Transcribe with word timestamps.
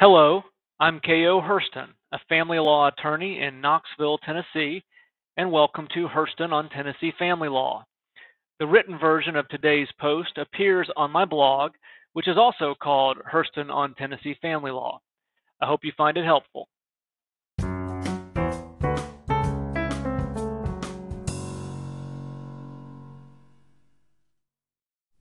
Hello, 0.00 0.42
I'm 0.80 0.98
K.O. 1.00 1.42
Herston, 1.42 1.90
a 2.12 2.18
family 2.26 2.58
law 2.58 2.88
attorney 2.88 3.42
in 3.42 3.60
Knoxville, 3.60 4.16
Tennessee, 4.24 4.82
and 5.36 5.52
welcome 5.52 5.86
to 5.92 6.08
Herston 6.08 6.54
on 6.54 6.70
Tennessee 6.70 7.12
Family 7.18 7.50
Law. 7.50 7.84
The 8.60 8.66
written 8.66 8.98
version 8.98 9.36
of 9.36 9.46
today's 9.48 9.88
post 10.00 10.38
appears 10.38 10.88
on 10.96 11.10
my 11.10 11.26
blog, 11.26 11.72
which 12.14 12.28
is 12.28 12.38
also 12.38 12.74
called 12.82 13.18
Herston 13.26 13.68
on 13.70 13.92
Tennessee 13.92 14.38
Family 14.40 14.70
Law. 14.70 15.02
I 15.60 15.66
hope 15.66 15.80
you 15.84 15.92
find 15.98 16.16
it 16.16 16.24
helpful. 16.24 16.66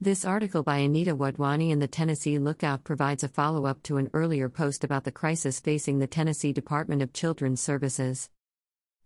This 0.01 0.23
article 0.23 0.63
by 0.63 0.77
Anita 0.77 1.13
Wadhwani 1.13 1.71
in 1.71 1.79
the 1.79 1.87
Tennessee 1.87 2.39
Lookout 2.39 2.85
provides 2.85 3.21
a 3.21 3.27
follow 3.27 3.65
up 3.65 3.83
to 3.83 3.97
an 3.97 4.09
earlier 4.13 4.47
post 4.47 4.85
about 4.85 5.03
the 5.03 5.11
crisis 5.11 5.59
facing 5.59 5.99
the 5.99 6.07
Tennessee 6.07 6.53
Department 6.53 7.01
of 7.01 7.11
Children's 7.11 7.59
Services. 7.59 8.29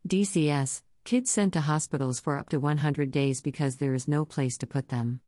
DCS 0.07 0.83
Kids 1.03 1.31
sent 1.31 1.53
to 1.53 1.61
hospitals 1.61 2.19
for 2.19 2.37
up 2.37 2.49
to 2.49 2.59
100 2.59 3.09
days 3.09 3.41
because 3.41 3.77
there 3.77 3.95
is 3.95 4.07
no 4.07 4.23
place 4.23 4.55
to 4.59 4.67
put 4.67 4.89
them. 4.89 5.21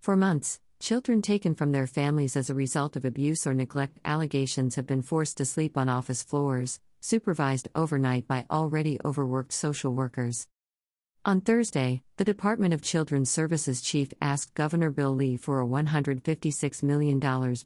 For 0.00 0.14
months, 0.14 0.60
children 0.78 1.22
taken 1.22 1.56
from 1.56 1.72
their 1.72 1.88
families 1.88 2.36
as 2.36 2.48
a 2.48 2.54
result 2.54 2.94
of 2.94 3.04
abuse 3.04 3.48
or 3.48 3.52
neglect 3.52 3.98
allegations 4.04 4.76
have 4.76 4.86
been 4.86 5.02
forced 5.02 5.38
to 5.38 5.44
sleep 5.44 5.76
on 5.76 5.88
office 5.88 6.22
floors, 6.22 6.78
supervised 7.00 7.66
overnight 7.74 8.28
by 8.28 8.46
already 8.48 9.00
overworked 9.04 9.54
social 9.54 9.92
workers. 9.92 10.46
On 11.26 11.40
Thursday, 11.40 12.02
the 12.18 12.24
Department 12.24 12.74
of 12.74 12.82
Children's 12.82 13.30
Services 13.30 13.80
chief 13.80 14.12
asked 14.20 14.52
Governor 14.52 14.90
Bill 14.90 15.14
Lee 15.14 15.38
for 15.38 15.58
a 15.58 15.66
$156 15.66 16.82
million 16.82 17.18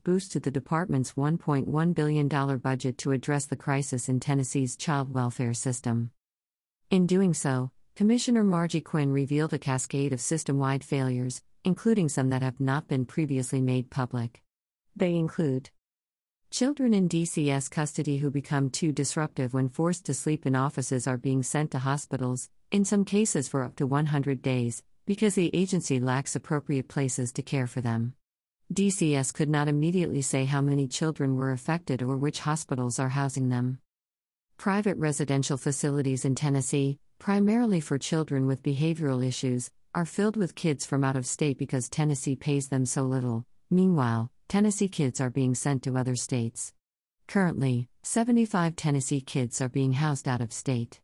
boost 0.05 0.31
to 0.31 0.39
the 0.39 0.53
department's 0.53 1.15
$1.1 1.15 1.95
billion 1.95 2.29
budget 2.59 2.99
to 2.99 3.11
address 3.11 3.47
the 3.47 3.57
crisis 3.57 4.09
in 4.09 4.21
Tennessee's 4.21 4.77
child 4.77 5.13
welfare 5.13 5.55
system. 5.55 6.13
In 6.89 7.05
doing 7.05 7.35
so, 7.35 7.73
Commissioner 7.97 8.45
Margie 8.45 8.81
Quin 8.81 9.11
revealed 9.11 9.53
a 9.53 9.59
cascade 9.59 10.13
of 10.13 10.21
system 10.21 10.61
wide 10.61 10.85
failures, 10.85 11.43
including 11.65 12.09
some 12.09 12.31
that 12.31 12.43
have 12.43 12.61
not 12.61 12.87
been 12.87 13.07
previously 13.07 13.61
made 13.61 13.91
public. 13.91 14.41
They 14.95 15.17
include 15.17 15.71
Children 16.53 16.95
in 16.95 17.09
DCS 17.09 17.71
custody 17.71 18.19
who 18.19 18.31
become 18.31 18.71
too 18.71 18.91
disruptive 18.93 19.53
when 19.53 19.69
forced 19.69 20.07
to 20.07 20.15
sleep 20.15 20.47
in 20.47 20.55
offices 20.55 21.09
are 21.09 21.19
being 21.19 21.43
sent 21.43 21.73
to 21.73 21.81
hospitals, 21.81 22.49
in 22.71 22.85
some 22.85 23.05
cases 23.05 23.49
for 23.49 23.63
up 23.63 23.77
to 23.77 23.87
100 23.87 24.43
days, 24.43 24.83
because 25.07 25.35
the 25.35 25.51
agency 25.55 25.99
lacks 25.99 26.37
appropriate 26.37 26.89
places 26.89 27.33
to 27.33 27.43
care 27.43 27.67
for 27.67 27.81
them. 27.81 28.13
DCS 28.73 29.33
could 29.33 29.49
not 29.49 29.69
immediately 29.69 30.21
say 30.21 30.45
how 30.45 30.61
many 30.61 30.87
children 30.87 31.37
were 31.37 31.53
affected 31.53 32.03
or 32.03 32.19
which 32.19 32.41
hospitals 32.41 32.99
are 32.99 33.09
housing 33.09 33.49
them. 33.49 33.79
Private 34.59 34.99
residential 34.99 35.57
facilities 35.57 36.27
in 36.27 36.35
Tennessee, 36.35 36.99
primarily 37.19 37.81
for 37.81 37.97
children 37.97 38.47
with 38.47 38.63
behavioral 38.63 39.27
issues, 39.27 39.71
are 39.95 40.05
filled 40.05 40.37
with 40.37 40.55
kids 40.55 40.85
from 40.85 41.03
out 41.03 41.17
of 41.17 41.25
state 41.25 41.57
because 41.57 41.89
Tennessee 41.89 42.37
pays 42.37 42.69
them 42.69 42.85
so 42.85 43.03
little. 43.03 43.45
Meanwhile, 43.71 44.31
Tennessee 44.49 44.89
kids 44.89 45.21
are 45.21 45.31
being 45.31 45.55
sent 45.55 45.83
to 45.85 45.97
other 45.97 46.17
states. 46.17 46.75
Currently, 47.27 47.89
75 48.03 48.77
Tennessee 48.77 49.23
kids 49.23 49.63
are 49.63 49.69
being 49.71 49.95
housed 49.95 50.29
out 50.29 50.43
of 50.43 50.53
state. 50.53 51.01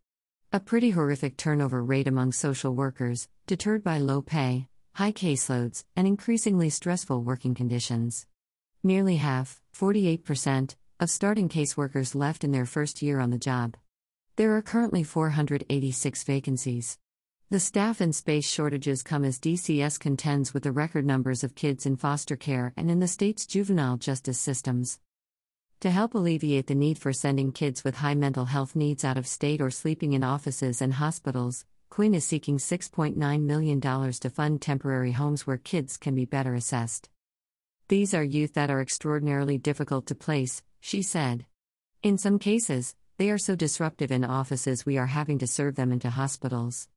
A 0.55 0.61
pretty 0.61 0.91
horrific 0.91 1.37
turnover 1.37 1.83
rate 1.83 2.07
among 2.07 2.31
social 2.31 2.77
workers, 2.77 3.29
deterred 3.45 3.83
by 3.83 3.99
low 3.99 4.23
pay, 4.23 4.69
high 4.93 5.11
caseloads, 5.11 5.83
and 5.97 6.07
increasingly 6.07 6.71
stressful 6.71 7.25
working 7.25 7.57
conditions. 7.57 8.29
Nearly 8.81 9.17
half, 9.17 9.61
48%, 9.77 10.77
of 11.01 11.11
starting 11.11 11.49
caseworkers 11.49 12.15
left 12.15 12.45
in 12.45 12.53
their 12.53 12.67
first 12.67 13.03
year 13.03 13.19
on 13.19 13.31
the 13.31 13.37
job. 13.37 13.77
There 14.37 14.57
are 14.57 14.63
currently 14.63 15.03
486 15.03 16.23
vacancies. 16.23 16.99
The 17.51 17.59
staff 17.59 18.01
and 18.01 18.15
space 18.15 18.49
shortages 18.49 19.03
come 19.03 19.25
as 19.25 19.41
DCS 19.41 19.99
contends 19.99 20.55
with 20.55 20.63
the 20.63 20.71
record 20.71 21.05
numbers 21.05 21.43
of 21.43 21.57
kids 21.57 21.85
in 21.85 21.97
foster 21.97 22.37
care 22.37 22.73
and 22.77 22.93
in 22.93 23.01
the 23.01 23.09
state's 23.09 23.45
juvenile 23.45 23.97
justice 23.97 24.39
systems. 24.39 25.01
To 25.85 25.91
help 25.91 26.15
alleviate 26.15 26.67
the 26.67 26.75
need 26.75 26.97
for 26.97 27.13
sending 27.13 27.53
kids 27.53 27.85
with 27.85 27.97
high 27.97 28.15
mental 28.15 28.47
health 28.47 28.75
needs 28.75 29.05
out 29.05 29.19
of 29.19 29.27
state 29.27 29.61
or 29.61 29.71
sleeping 29.71 30.15
in 30.15 30.25
offices 30.25 30.81
and 30.81 30.95
hospitals, 30.95 31.67
Quin 31.91 32.15
is 32.15 32.25
seeking 32.25 32.57
$6.9 32.57 33.43
million 33.43 33.81
to 33.83 34.31
fund 34.31 34.63
temporary 34.63 35.13
homes 35.13 35.47
where 35.47 35.59
kids 35.59 35.99
can 35.99 36.15
be 36.15 36.25
better 36.25 36.55
assessed. 36.55 37.11
These 37.89 38.15
are 38.15 38.25
youth 38.25 38.55
that 38.55 38.71
are 38.71 38.81
extraordinarily 38.81 39.59
difficult 39.59 40.07
to 40.07 40.15
place, 40.15 40.63
she 40.81 41.03
said. 41.03 41.45
In 42.03 42.17
some 42.17 42.39
cases, 42.39 42.95
they 43.19 43.29
are 43.29 43.37
so 43.37 43.55
disruptive 43.55 44.11
in 44.11 44.25
offices 44.25 44.87
we 44.87 44.97
are 44.97 45.09
having 45.09 45.39
to 45.41 45.47
serve 45.47 45.75
them 45.75 45.93
into 45.93 46.09
hospitals. 46.09 46.89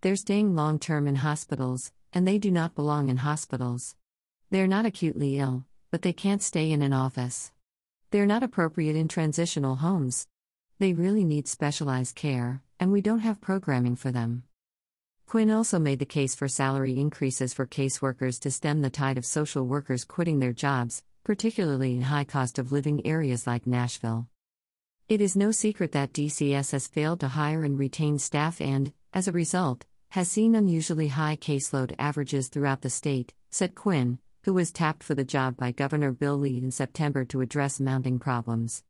They're 0.00 0.16
staying 0.16 0.56
long 0.56 0.80
term 0.80 1.06
in 1.06 1.14
hospitals, 1.14 1.92
and 2.12 2.26
they 2.26 2.38
do 2.38 2.50
not 2.50 2.74
belong 2.74 3.08
in 3.08 3.18
hospitals. 3.18 3.94
They're 4.50 4.66
not 4.66 4.84
acutely 4.84 5.38
ill, 5.38 5.64
but 5.92 6.02
they 6.02 6.12
can't 6.12 6.42
stay 6.42 6.72
in 6.72 6.82
an 6.82 6.92
office. 6.92 7.52
They're 8.12 8.26
not 8.26 8.42
appropriate 8.42 8.94
in 8.94 9.08
transitional 9.08 9.76
homes. 9.76 10.26
They 10.78 10.92
really 10.92 11.24
need 11.24 11.48
specialized 11.48 12.14
care, 12.14 12.60
and 12.78 12.92
we 12.92 13.00
don't 13.00 13.20
have 13.20 13.40
programming 13.40 13.96
for 13.96 14.12
them. 14.12 14.42
Quin 15.26 15.50
also 15.50 15.78
made 15.78 15.98
the 15.98 16.04
case 16.04 16.34
for 16.34 16.46
salary 16.46 16.98
increases 16.98 17.54
for 17.54 17.66
caseworkers 17.66 18.38
to 18.40 18.50
stem 18.50 18.82
the 18.82 18.90
tide 18.90 19.16
of 19.16 19.24
social 19.24 19.64
workers 19.64 20.04
quitting 20.04 20.40
their 20.40 20.52
jobs, 20.52 21.02
particularly 21.24 21.94
in 21.94 22.02
high 22.02 22.24
cost 22.24 22.58
of 22.58 22.70
living 22.70 23.06
areas 23.06 23.46
like 23.46 23.66
Nashville. 23.66 24.28
It 25.08 25.22
is 25.22 25.34
no 25.34 25.50
secret 25.50 25.92
that 25.92 26.12
DCS 26.12 26.72
has 26.72 26.86
failed 26.86 27.20
to 27.20 27.28
hire 27.28 27.64
and 27.64 27.78
retain 27.78 28.18
staff 28.18 28.60
and, 28.60 28.92
as 29.14 29.26
a 29.26 29.32
result, 29.32 29.86
has 30.10 30.30
seen 30.30 30.54
unusually 30.54 31.08
high 31.08 31.36
caseload 31.36 31.94
averages 31.98 32.48
throughout 32.48 32.82
the 32.82 32.90
state, 32.90 33.32
said 33.50 33.74
Quin, 33.74 34.18
who 34.44 34.54
was 34.54 34.72
tapped 34.72 35.04
for 35.04 35.14
the 35.14 35.24
job 35.24 35.56
by 35.56 35.70
Governor 35.70 36.10
Bill 36.10 36.36
Lee 36.36 36.58
in 36.58 36.72
September 36.72 37.24
to 37.26 37.40
address 37.40 37.78
mounting 37.78 38.18
problems. 38.18 38.82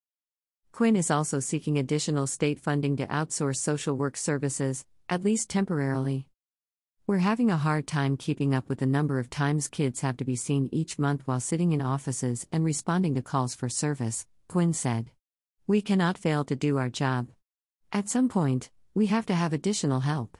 Quin 0.72 0.96
is 0.96 1.10
also 1.10 1.40
seeking 1.40 1.76
additional 1.78 2.26
state 2.26 2.58
funding 2.58 2.96
to 2.96 3.06
outsource 3.08 3.56
social 3.56 3.94
work 3.94 4.16
services, 4.16 4.86
at 5.10 5.22
least 5.22 5.50
temporarily. 5.50 6.26
We're 7.06 7.18
having 7.18 7.50
a 7.50 7.58
hard 7.58 7.86
time 7.86 8.16
keeping 8.16 8.54
up 8.54 8.70
with 8.70 8.78
the 8.78 8.86
number 8.86 9.18
of 9.18 9.28
times 9.28 9.68
kids 9.68 10.00
have 10.00 10.16
to 10.16 10.24
be 10.24 10.36
seen 10.36 10.70
each 10.72 10.98
month 10.98 11.22
while 11.26 11.40
sitting 11.40 11.72
in 11.72 11.82
offices 11.82 12.46
and 12.50 12.64
responding 12.64 13.14
to 13.16 13.22
calls 13.22 13.54
for 13.54 13.68
service, 13.68 14.26
Quin 14.48 14.72
said. 14.72 15.10
We 15.66 15.82
cannot 15.82 16.16
fail 16.16 16.44
to 16.44 16.56
do 16.56 16.78
our 16.78 16.88
job. 16.88 17.28
At 17.92 18.08
some 18.08 18.30
point, 18.30 18.70
we 18.94 19.06
have 19.06 19.26
to 19.26 19.34
have 19.34 19.52
additional 19.52 20.00
help. 20.00 20.38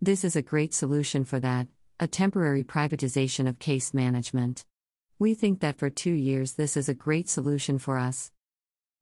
This 0.00 0.24
is 0.24 0.34
a 0.34 0.42
great 0.42 0.74
solution 0.74 1.24
for 1.24 1.38
that 1.40 1.68
a 2.00 2.06
temporary 2.06 2.62
privatization 2.62 3.48
of 3.48 3.58
case 3.58 3.92
management. 3.92 4.64
We 5.18 5.34
think 5.34 5.58
that 5.60 5.78
for 5.78 5.90
two 5.90 6.12
years 6.12 6.52
this 6.52 6.76
is 6.76 6.88
a 6.88 6.94
great 6.94 7.28
solution 7.28 7.78
for 7.78 7.98
us. 7.98 8.30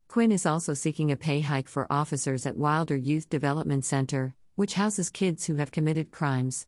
Quin 0.09 0.33
is 0.33 0.47
also 0.47 0.73
seeking 0.73 1.13
a 1.13 1.17
pay 1.17 1.41
hike 1.41 1.69
for 1.69 1.87
officers 1.93 2.47
at 2.47 2.57
Wilder 2.57 2.97
Youth 2.97 3.29
Development 3.29 3.85
Center, 3.85 4.35
which 4.55 4.75
houses 4.75 5.11
kids 5.11 5.45
who 5.47 5.57
have 5.57 5.73
committed 5.73 6.11
crimes. 6.11 6.67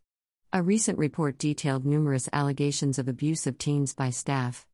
A 0.52 0.62
recent 0.62 0.98
report 0.98 1.38
detailed 1.38 1.86
numerous 1.86 2.28
allegations 2.30 2.98
of 2.98 3.08
abuse 3.08 3.46
of 3.46 3.56
teens 3.56 3.94
by 3.94 4.10
staff. 4.10 4.66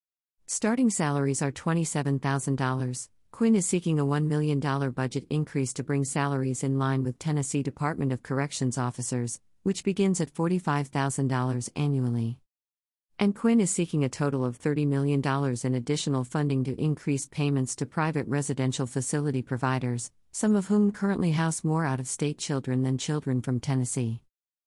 Starting 0.46 0.90
salaries 0.90 1.40
are 1.40 1.52
$27,000. 1.52 3.08
Quin 3.30 3.54
is 3.54 3.66
seeking 3.66 4.00
a 4.00 4.04
$1 4.04 4.26
million 4.26 4.58
budget 4.90 5.26
increase 5.30 5.72
to 5.74 5.84
bring 5.84 6.04
salaries 6.04 6.64
in 6.64 6.78
line 6.80 7.04
with 7.04 7.18
Tennessee 7.18 7.62
Department 7.62 8.12
of 8.12 8.24
Corrections 8.24 8.76
officers, 8.76 9.40
which 9.64 9.82
begins 9.82 10.20
at 10.20 10.32
$45,000 10.32 11.68
annually. 11.74 12.38
And 13.18 13.34
Quin 13.34 13.60
is 13.60 13.70
seeking 13.70 14.04
a 14.04 14.08
total 14.08 14.44
of 14.44 14.60
$30 14.60 14.86
million 14.86 15.20
in 15.64 15.74
additional 15.74 16.24
funding 16.24 16.64
to 16.64 16.80
increase 16.80 17.26
payments 17.26 17.74
to 17.76 17.86
private 17.86 18.26
residential 18.28 18.86
facility 18.86 19.42
providers, 19.42 20.10
some 20.32 20.54
of 20.54 20.66
whom 20.66 20.92
currently 20.92 21.32
house 21.32 21.64
more 21.64 21.84
out 21.84 22.00
of 22.00 22.08
state 22.08 22.38
children 22.38 22.82
than 22.82 22.98
children 22.98 23.40
from 23.40 23.60
Tennessee. 23.60 24.20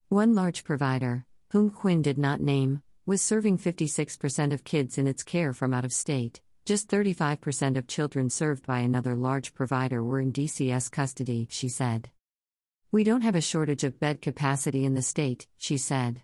One 0.09 0.33
large 0.33 0.63
provider, 0.63 1.25
whom 1.51 1.69
Quin 1.69 2.01
did 2.01 2.17
not 2.17 2.41
name, 2.41 2.81
was 3.05 3.21
serving 3.21 3.57
56% 3.57 4.53
of 4.53 4.63
kids 4.63 4.97
in 4.97 5.07
its 5.07 5.23
care 5.23 5.53
from 5.53 5.73
out 5.73 5.85
of 5.85 5.93
state. 5.93 6.41
Just 6.65 6.89
35% 6.89 7.77
of 7.77 7.87
children 7.87 8.29
served 8.29 8.65
by 8.65 8.79
another 8.79 9.15
large 9.15 9.53
provider 9.53 10.03
were 10.03 10.19
in 10.19 10.33
DCS 10.33 10.91
custody, 10.91 11.47
she 11.49 11.69
said. 11.69 12.09
We 12.89 13.03
don't 13.03 13.21
have 13.21 13.35
a 13.35 13.41
shortage 13.41 13.83
of 13.83 13.99
bed 13.99 14.21
capacity 14.21 14.85
in 14.85 14.93
the 14.93 15.01
state, 15.01 15.45
she 15.57 15.77
said. 15.77 16.21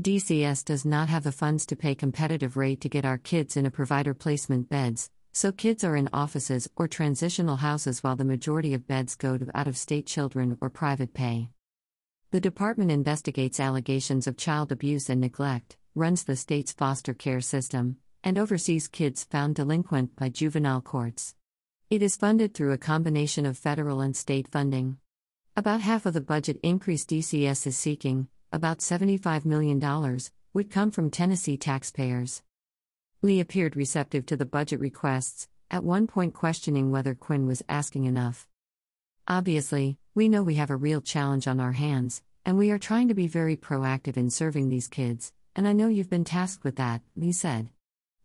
DCS 0.00 0.64
does 0.64 0.84
not 0.84 1.08
have 1.08 1.24
the 1.24 1.32
funds 1.32 1.66
to 1.66 1.74
pay 1.74 1.96
competitive 1.96 2.56
rate 2.56 2.80
to 2.82 2.88
get 2.88 3.04
our 3.04 3.18
kids 3.18 3.56
in 3.56 3.66
a 3.66 3.72
provider 3.72 4.14
placement 4.14 4.68
beds, 4.68 5.10
so 5.32 5.50
kids 5.50 5.82
are 5.82 5.96
in 5.96 6.08
offices 6.12 6.70
or 6.76 6.86
transitional 6.86 7.56
houses 7.56 8.04
while 8.04 8.14
the 8.14 8.24
majority 8.24 8.72
of 8.72 8.86
beds 8.86 9.16
go 9.16 9.36
to 9.36 9.50
out 9.52 9.66
of 9.66 9.76
state 9.76 10.06
children 10.06 10.56
or 10.60 10.70
private 10.70 11.12
pay. 11.12 11.48
The 12.30 12.40
department 12.40 12.92
investigates 12.92 13.58
allegations 13.58 14.28
of 14.28 14.36
child 14.36 14.70
abuse 14.70 15.10
and 15.10 15.20
neglect, 15.20 15.76
runs 15.96 16.22
the 16.22 16.36
state's 16.36 16.72
foster 16.72 17.14
care 17.14 17.40
system, 17.40 17.96
and 18.22 18.38
oversees 18.38 18.86
kids 18.86 19.24
found 19.24 19.56
delinquent 19.56 20.14
by 20.14 20.28
juvenile 20.28 20.82
courts. 20.82 21.34
It 21.90 22.00
is 22.00 22.16
funded 22.16 22.54
through 22.54 22.72
a 22.72 22.78
combination 22.78 23.44
of 23.44 23.58
federal 23.58 24.00
and 24.00 24.16
state 24.16 24.46
funding. 24.46 24.98
About 25.58 25.80
half 25.80 26.04
of 26.04 26.12
the 26.12 26.20
budget 26.20 26.60
increase 26.62 27.06
DCS 27.06 27.66
is 27.66 27.78
seeking, 27.78 28.28
about 28.52 28.80
$75 28.80 29.46
million, 29.46 29.80
would 30.52 30.70
come 30.70 30.90
from 30.90 31.08
Tennessee 31.10 31.56
taxpayers. 31.56 32.42
Lee 33.22 33.40
appeared 33.40 33.74
receptive 33.74 34.26
to 34.26 34.36
the 34.36 34.44
budget 34.44 34.80
requests, 34.80 35.48
at 35.70 35.82
one 35.82 36.06
point 36.06 36.34
questioning 36.34 36.90
whether 36.90 37.14
Quin 37.14 37.46
was 37.46 37.62
asking 37.70 38.04
enough. 38.04 38.46
Obviously, 39.26 39.96
we 40.14 40.28
know 40.28 40.42
we 40.42 40.56
have 40.56 40.68
a 40.68 40.76
real 40.76 41.00
challenge 41.00 41.48
on 41.48 41.58
our 41.58 41.72
hands, 41.72 42.20
and 42.44 42.58
we 42.58 42.70
are 42.70 42.78
trying 42.78 43.08
to 43.08 43.14
be 43.14 43.26
very 43.26 43.56
proactive 43.56 44.18
in 44.18 44.28
serving 44.28 44.68
these 44.68 44.88
kids, 44.88 45.32
and 45.54 45.66
I 45.66 45.72
know 45.72 45.88
you've 45.88 46.10
been 46.10 46.24
tasked 46.24 46.64
with 46.64 46.76
that, 46.76 47.00
Lee 47.16 47.32
said. 47.32 47.70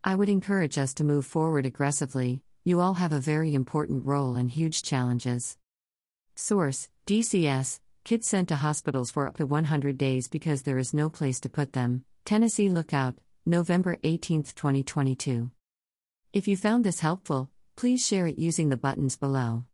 I 0.03 0.15
would 0.15 0.27
encourage 0.27 0.77
us 0.77 0.93
to 0.95 1.05
move 1.05 1.25
forward 1.25 1.65
aggressively, 1.65 2.41
you 2.65 2.81
all 2.81 2.95
have 2.95 3.13
a 3.13 3.21
very 3.21 3.55
important 3.55 4.05
role 4.05 4.35
and 4.35 4.51
huge 4.51 4.83
challenges. 4.83 5.57
Source 6.35 6.89
DCS 7.11 7.81
Kids 8.05 8.25
sent 8.25 8.47
to 8.47 8.55
hospitals 8.55 9.11
for 9.11 9.27
up 9.27 9.35
to 9.35 9.45
100 9.45 9.97
days 9.97 10.29
because 10.29 10.61
there 10.61 10.77
is 10.77 10.93
no 10.93 11.09
place 11.09 11.41
to 11.41 11.49
put 11.49 11.73
them. 11.73 12.05
Tennessee 12.23 12.69
Lookout, 12.69 13.15
November 13.45 13.97
18, 14.01 14.43
2022. 14.43 15.51
If 16.31 16.47
you 16.47 16.55
found 16.55 16.85
this 16.85 17.01
helpful, 17.01 17.49
please 17.75 18.07
share 18.07 18.27
it 18.27 18.39
using 18.39 18.69
the 18.69 18.77
buttons 18.77 19.17
below. 19.17 19.65